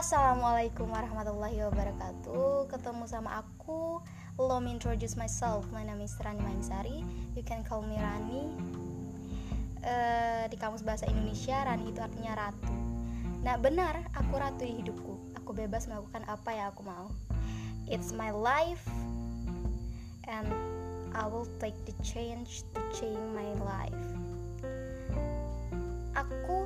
Assalamualaikum 0.00 0.88
warahmatullahi 0.88 1.60
wabarakatuh. 1.60 2.72
Ketemu 2.72 3.04
sama 3.04 3.44
aku. 3.44 4.00
Let 4.40 4.64
me 4.64 4.72
introduce 4.72 5.12
myself. 5.12 5.68
My 5.76 5.84
name 5.84 6.00
is 6.00 6.16
Rani 6.24 6.40
Manisari 6.40 7.04
You 7.36 7.44
can 7.44 7.60
call 7.60 7.84
me 7.84 8.00
Rani. 8.00 8.48
Uh, 9.84 10.48
Di 10.48 10.56
kamus 10.56 10.80
bahasa 10.88 11.04
Indonesia 11.04 11.52
Rani 11.68 11.92
itu 11.92 12.00
artinya 12.00 12.32
ratu. 12.32 12.72
Nah 13.44 13.60
benar, 13.60 14.08
aku 14.16 14.40
ratu 14.40 14.64
di 14.64 14.80
hidupku. 14.80 15.36
Aku 15.36 15.52
bebas 15.52 15.84
melakukan 15.84 16.24
apa 16.32 16.48
yang 16.48 16.72
aku 16.72 16.80
mau. 16.80 17.12
It's 17.84 18.16
my 18.16 18.32
life 18.32 18.88
And 20.24 20.48
I 21.12 21.28
will 21.28 21.44
take 21.60 21.76
the 21.84 21.92
change 22.00 22.64
to 22.72 22.80
change 22.96 23.20
my 23.36 23.52
life. 23.68 24.06
Aku 26.16 26.64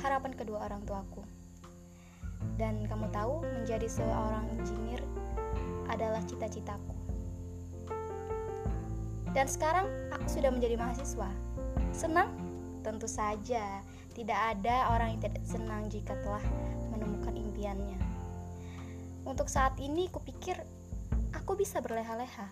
harapan 0.00 0.32
kedua 0.32 0.64
orang 0.64 0.80
tuaku 0.88 1.33
dan 2.54 2.86
kamu 2.86 3.10
tahu, 3.10 3.42
menjadi 3.42 3.90
seorang 3.90 4.46
engineer 4.54 5.02
adalah 5.90 6.22
cita-citaku. 6.24 6.94
Dan 9.34 9.50
sekarang 9.50 9.90
aku 10.14 10.26
sudah 10.30 10.54
menjadi 10.54 10.78
mahasiswa. 10.78 11.26
Senang? 11.90 12.30
Tentu 12.86 13.10
saja, 13.10 13.82
tidak 14.14 14.38
ada 14.38 14.94
orang 14.94 15.18
yang 15.18 15.20
tidak 15.26 15.42
senang 15.42 15.90
jika 15.90 16.14
telah 16.22 16.44
menemukan 16.94 17.34
impiannya. 17.34 17.98
Untuk 19.26 19.50
saat 19.50 19.74
ini, 19.82 20.06
kupikir 20.06 20.54
aku 21.34 21.58
bisa 21.58 21.82
berleha-leha. 21.82 22.46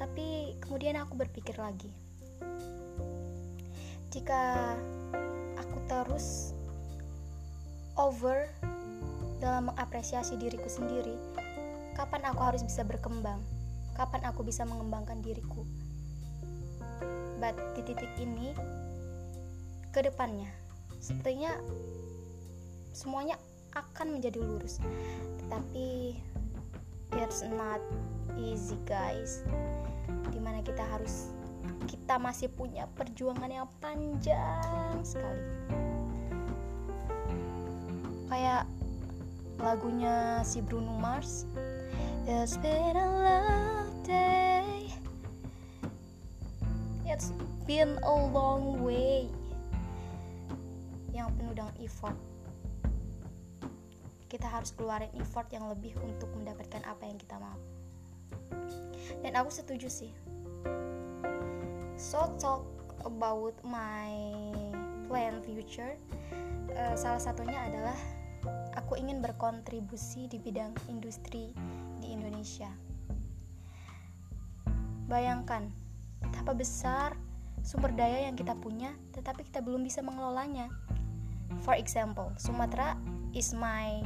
Tapi 0.00 0.56
kemudian 0.64 0.96
aku 0.96 1.18
berpikir 1.20 1.60
lagi. 1.60 1.92
Jika 4.08 4.72
aku 5.60 5.76
terus 5.84 6.55
over 8.06 8.46
dalam 9.42 9.74
mengapresiasi 9.74 10.38
diriku 10.38 10.70
sendiri, 10.70 11.18
kapan 11.98 12.22
aku 12.30 12.38
harus 12.38 12.62
bisa 12.62 12.86
berkembang? 12.86 13.42
Kapan 13.98 14.22
aku 14.30 14.46
bisa 14.46 14.62
mengembangkan 14.62 15.18
diriku? 15.26 15.66
But 17.42 17.58
di 17.74 17.82
titik 17.82 18.08
ini, 18.22 18.54
ke 19.90 20.06
depannya, 20.06 20.46
sepertinya 21.02 21.50
semuanya 22.94 23.42
akan 23.74 24.14
menjadi 24.14 24.38
lurus. 24.38 24.78
Tetapi 25.42 26.14
it's 27.18 27.42
not 27.42 27.82
easy 28.38 28.78
guys. 28.86 29.42
Di 30.30 30.38
mana 30.38 30.62
kita 30.62 30.86
harus 30.94 31.34
kita 31.90 32.22
masih 32.22 32.46
punya 32.54 32.86
perjuangan 32.94 33.50
yang 33.50 33.68
panjang 33.82 34.94
sekali 35.02 35.95
kayak 38.26 38.66
lagunya 39.62 40.42
si 40.42 40.60
Bruno 40.60 40.94
Mars. 40.98 41.46
It's 42.26 42.58
been 42.58 42.98
a 42.98 43.08
long 43.22 43.90
day. 44.02 44.90
It's 47.06 47.30
been 47.64 47.96
a 48.02 48.16
long 48.34 48.82
way. 48.82 49.30
Yang 51.14 51.28
penuh 51.38 51.54
dengan 51.54 51.74
effort. 51.80 52.18
Kita 54.26 54.50
harus 54.50 54.74
keluarin 54.74 55.14
effort 55.22 55.46
yang 55.54 55.70
lebih 55.70 55.94
untuk 56.02 56.28
mendapatkan 56.34 56.82
apa 56.82 57.06
yang 57.06 57.16
kita 57.16 57.38
mau. 57.38 57.56
Dan 59.22 59.38
aku 59.38 59.54
setuju 59.54 59.86
sih. 59.86 60.12
So 61.94 62.26
talk 62.42 62.66
about 63.06 63.54
my 63.62 64.10
plan 65.06 65.38
future. 65.46 65.94
Uh, 66.74 66.92
salah 66.98 67.22
satunya 67.22 67.56
adalah 67.56 67.96
aku 68.76 69.00
ingin 69.00 69.24
berkontribusi 69.24 70.28
di 70.28 70.36
bidang 70.36 70.76
industri 70.92 71.50
di 71.98 72.12
Indonesia. 72.12 72.68
Bayangkan 75.08 75.72
betapa 76.20 76.52
besar 76.52 77.16
sumber 77.64 77.96
daya 77.96 78.28
yang 78.28 78.36
kita 78.36 78.52
punya, 78.54 78.92
tetapi 79.16 79.48
kita 79.48 79.64
belum 79.64 79.82
bisa 79.82 80.04
mengelolanya. 80.04 80.68
For 81.64 81.72
example, 81.74 82.36
Sumatera 82.36 82.94
is 83.32 83.56
my 83.56 84.04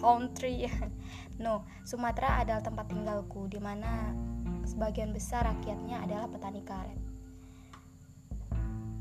country. 0.00 0.66
no, 1.44 1.68
Sumatera 1.84 2.40
adalah 2.40 2.64
tempat 2.64 2.88
tinggalku, 2.88 3.44
di 3.46 3.60
mana 3.60 4.10
sebagian 4.64 5.12
besar 5.12 5.44
rakyatnya 5.44 6.00
adalah 6.00 6.30
petani 6.30 6.64
karet 6.64 7.11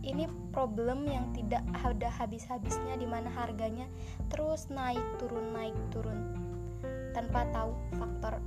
ini 0.01 0.25
problem 0.49 1.05
yang 1.05 1.29
tidak 1.33 1.61
ada 1.85 2.09
habis-habisnya 2.09 2.97
di 2.97 3.05
mana 3.05 3.29
harganya 3.29 3.85
terus 4.33 4.67
naik 4.73 5.01
turun 5.21 5.53
naik 5.53 5.77
turun. 5.93 6.33
Tanpa 7.13 7.45
tahu 7.53 7.75
faktor 7.99 8.41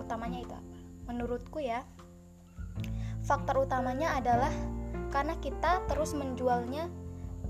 utamanya 0.00 0.40
itu 0.40 0.54
apa. 0.56 0.68
Menurutku 1.10 1.58
ya 1.60 1.84
faktor 3.26 3.68
utamanya 3.68 4.16
adalah 4.16 4.52
karena 5.12 5.36
kita 5.42 5.84
terus 5.90 6.16
menjualnya 6.16 6.88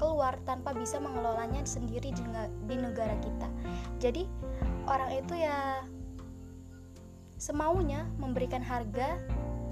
keluar 0.00 0.40
tanpa 0.48 0.72
bisa 0.72 0.96
mengelolanya 0.96 1.60
sendiri 1.68 2.10
di 2.64 2.76
negara 2.80 3.14
kita. 3.20 3.48
Jadi 4.00 4.24
orang 4.88 5.12
itu 5.12 5.36
ya 5.36 5.84
semaunya 7.36 8.08
memberikan 8.16 8.64
harga 8.64 9.20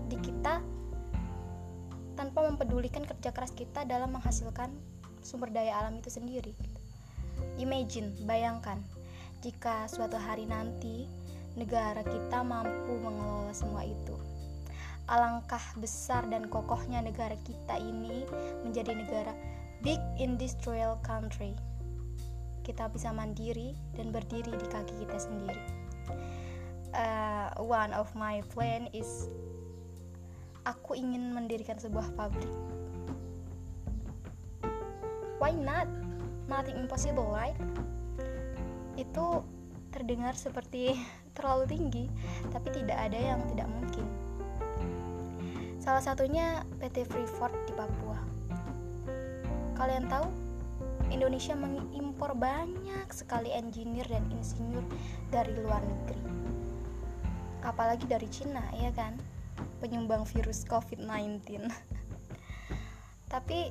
di 0.08 0.16
kita 0.20 0.60
tanpa 2.18 2.42
mempedulikan 2.42 3.06
kerja 3.06 3.30
keras 3.30 3.54
kita 3.54 3.86
dalam 3.86 4.10
menghasilkan 4.10 4.74
sumber 5.22 5.54
daya 5.54 5.78
alam 5.78 6.02
itu 6.02 6.10
sendiri. 6.10 6.50
Imagine, 7.62 8.10
bayangkan, 8.26 8.82
jika 9.38 9.86
suatu 9.86 10.18
hari 10.18 10.50
nanti 10.50 11.06
negara 11.54 12.02
kita 12.02 12.42
mampu 12.42 12.98
mengelola 12.98 13.54
semua 13.54 13.86
itu. 13.86 14.18
Alangkah 15.06 15.62
besar 15.78 16.26
dan 16.26 16.50
kokohnya 16.50 17.00
negara 17.00 17.38
kita 17.46 17.78
ini 17.78 18.26
menjadi 18.66 18.98
negara 18.98 19.32
big 19.86 20.02
industrial 20.18 20.98
country. 21.06 21.54
Kita 22.66 22.90
bisa 22.90 23.14
mandiri 23.14 23.78
dan 23.94 24.10
berdiri 24.10 24.52
di 24.58 24.66
kaki 24.68 25.06
kita 25.06 25.16
sendiri. 25.22 25.62
Uh, 26.92 27.48
one 27.62 27.94
of 27.94 28.10
my 28.18 28.42
plan 28.52 28.90
is 28.92 29.30
aku 30.68 30.92
ingin 30.92 31.32
mendirikan 31.32 31.80
sebuah 31.80 32.12
pabrik. 32.12 32.52
Why 35.40 35.56
not? 35.56 35.88
Nothing 36.44 36.76
impossible, 36.84 37.32
right? 37.32 37.56
Itu 39.00 39.48
terdengar 39.88 40.36
seperti 40.36 40.92
terlalu 41.36 41.64
tinggi, 41.72 42.04
tapi 42.52 42.68
tidak 42.76 43.00
ada 43.00 43.16
yang 43.16 43.40
tidak 43.48 43.68
mungkin. 43.72 44.04
Salah 45.80 46.04
satunya 46.04 46.60
PT 46.84 47.08
Freeport 47.08 47.54
di 47.64 47.72
Papua. 47.72 48.20
Kalian 49.72 50.10
tahu, 50.10 50.28
Indonesia 51.08 51.56
mengimpor 51.56 52.36
banyak 52.36 53.08
sekali 53.14 53.48
engineer 53.54 54.04
dan 54.04 54.26
insinyur 54.28 54.84
dari 55.32 55.54
luar 55.56 55.80
negeri. 55.80 56.20
Apalagi 57.64 58.04
dari 58.04 58.28
Cina, 58.28 58.60
ya 58.76 58.92
kan? 58.92 59.16
Penyumbang 59.78 60.26
virus 60.26 60.66
COVID-19. 60.66 61.70
Tapi 63.30 63.70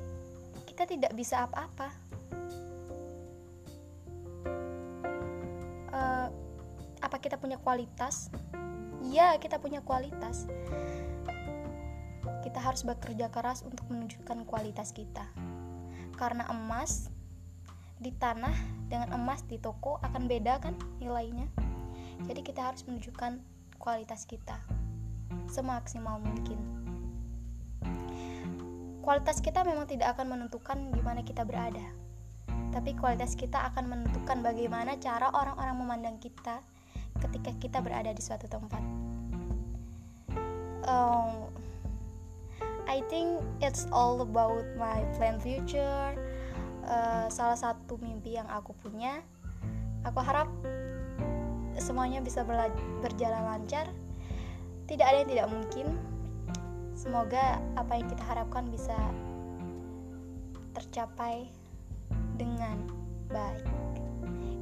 kita 0.64 0.88
tidak 0.88 1.12
bisa 1.14 1.44
apa-apa. 1.44 1.88
Uh, 5.92 6.28
apa 7.04 7.18
kita 7.20 7.36
punya 7.36 7.60
kualitas? 7.60 8.32
Ya, 9.08 9.36
kita 9.40 9.60
punya 9.60 9.84
kualitas. 9.84 10.48
Kita 12.44 12.60
harus 12.64 12.88
bekerja 12.88 13.28
keras 13.28 13.64
untuk 13.68 13.84
menunjukkan 13.92 14.48
kualitas 14.48 14.96
kita. 14.96 15.28
Karena 16.16 16.48
emas 16.50 17.12
di 17.98 18.14
tanah 18.14 18.54
dengan 18.88 19.12
emas 19.18 19.44
di 19.44 19.60
toko 19.60 20.00
akan 20.00 20.30
beda 20.30 20.64
kan 20.64 20.74
nilainya. 21.04 21.50
Jadi 22.26 22.42
kita 22.42 22.74
harus 22.74 22.82
menunjukkan 22.86 23.42
kualitas 23.78 24.26
kita 24.26 24.58
semaksimal 25.50 26.20
mungkin. 26.22 26.60
Kualitas 29.04 29.40
kita 29.40 29.64
memang 29.64 29.88
tidak 29.88 30.20
akan 30.20 30.36
menentukan 30.36 30.92
di 30.92 31.00
mana 31.00 31.24
kita 31.24 31.48
berada, 31.48 31.84
tapi 32.76 32.92
kualitas 33.00 33.40
kita 33.40 33.72
akan 33.72 33.88
menentukan 33.88 34.44
bagaimana 34.44 35.00
cara 35.00 35.32
orang-orang 35.32 35.76
memandang 35.80 36.18
kita 36.20 36.60
ketika 37.24 37.52
kita 37.58 37.78
berada 37.80 38.12
di 38.12 38.20
suatu 38.20 38.52
tempat. 38.52 38.84
Um, 40.88 41.48
I 42.88 43.04
think 43.12 43.44
it's 43.60 43.88
all 43.92 44.24
about 44.24 44.64
my 44.80 45.04
plan 45.16 45.40
future. 45.40 46.16
Uh, 46.88 47.28
salah 47.28 47.60
satu 47.60 48.00
mimpi 48.00 48.40
yang 48.40 48.48
aku 48.48 48.72
punya, 48.80 49.20
aku 50.08 50.24
harap 50.24 50.48
semuanya 51.76 52.24
bisa 52.24 52.48
berjalan 53.04 53.44
lancar 53.44 53.92
tidak 54.88 55.06
ada 55.12 55.18
yang 55.22 55.30
tidak 55.30 55.48
mungkin. 55.52 55.88
Semoga 56.98 57.62
apa 57.78 57.94
yang 58.00 58.08
kita 58.10 58.24
harapkan 58.26 58.66
bisa 58.74 58.98
tercapai 60.74 61.52
dengan 62.40 62.82
baik. 63.30 63.66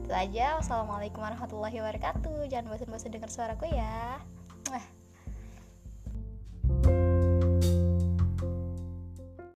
aja 0.06 0.62
wassalamualaikum 0.62 1.18
warahmatullahi 1.18 1.82
wabarakatuh 1.82 2.46
jangan 2.46 2.70
bosan-bosan 2.70 3.10
dengar 3.10 3.26
suaraku 3.26 3.66
ya 3.74 4.22
Mwah. 4.70 5.05